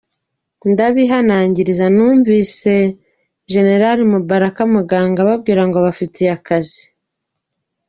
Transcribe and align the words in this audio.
Ndabihanangiriza 0.71 1.85
numvise 1.95 2.73
generali 3.51 4.01
Mubaraka 4.11 4.61
Muganga 4.73 5.19
ababwirako 5.21 5.67
ngo 5.67 5.77
abafitiye 5.79 6.29
akazi! 6.37 6.83